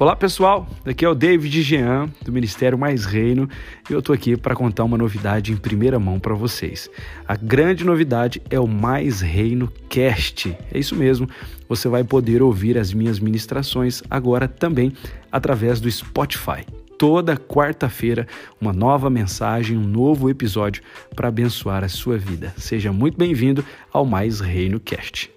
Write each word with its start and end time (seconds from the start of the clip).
Olá 0.00 0.16
pessoal, 0.16 0.66
aqui 0.82 1.04
é 1.04 1.08
o 1.10 1.14
David 1.14 1.60
Jean 1.60 2.08
do 2.24 2.32
Ministério 2.32 2.78
Mais 2.78 3.04
Reino 3.04 3.46
e 3.86 3.92
eu 3.92 3.98
estou 3.98 4.14
aqui 4.14 4.34
para 4.34 4.56
contar 4.56 4.82
uma 4.82 4.96
novidade 4.96 5.52
em 5.52 5.58
primeira 5.58 5.98
mão 5.98 6.18
para 6.18 6.34
vocês. 6.34 6.88
A 7.28 7.36
grande 7.36 7.84
novidade 7.84 8.40
é 8.48 8.58
o 8.58 8.66
Mais 8.66 9.20
Reino 9.20 9.70
Cast. 9.90 10.56
É 10.72 10.78
isso 10.78 10.96
mesmo, 10.96 11.28
você 11.68 11.86
vai 11.86 12.02
poder 12.02 12.40
ouvir 12.40 12.78
as 12.78 12.94
minhas 12.94 13.20
ministrações 13.20 14.02
agora 14.08 14.48
também 14.48 14.90
através 15.30 15.82
do 15.82 15.90
Spotify. 15.90 16.64
Toda 16.96 17.36
quarta-feira, 17.36 18.26
uma 18.58 18.72
nova 18.72 19.10
mensagem, 19.10 19.76
um 19.76 19.86
novo 19.86 20.30
episódio 20.30 20.82
para 21.14 21.28
abençoar 21.28 21.84
a 21.84 21.90
sua 21.90 22.16
vida. 22.16 22.54
Seja 22.56 22.90
muito 22.90 23.18
bem-vindo 23.18 23.62
ao 23.92 24.06
Mais 24.06 24.40
Reino 24.40 24.80
Cast. 24.80 25.30